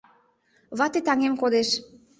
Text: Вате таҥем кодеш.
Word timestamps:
Вате 0.77 0.99
таҥем 1.05 1.33
кодеш. 1.41 1.69